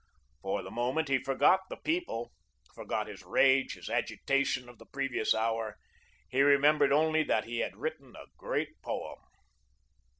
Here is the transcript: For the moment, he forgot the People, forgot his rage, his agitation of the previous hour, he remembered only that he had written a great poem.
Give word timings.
For 0.41 0.63
the 0.63 0.71
moment, 0.71 1.09
he 1.09 1.19
forgot 1.21 1.59
the 1.69 1.77
People, 1.77 2.31
forgot 2.73 3.05
his 3.05 3.21
rage, 3.21 3.75
his 3.75 3.87
agitation 3.87 4.67
of 4.67 4.79
the 4.79 4.87
previous 4.87 5.35
hour, 5.35 5.77
he 6.27 6.41
remembered 6.41 6.91
only 6.91 7.21
that 7.21 7.43
he 7.45 7.59
had 7.59 7.75
written 7.77 8.15
a 8.15 8.25
great 8.35 8.81
poem. 8.81 9.19